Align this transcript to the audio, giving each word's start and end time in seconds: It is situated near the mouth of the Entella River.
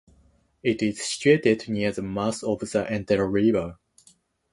It 0.63 0.81
is 0.81 0.99
situated 0.99 1.69
near 1.69 1.91
the 1.91 2.01
mouth 2.01 2.43
of 2.43 2.57
the 2.61 2.65
Entella 2.89 3.31
River. 3.31 3.77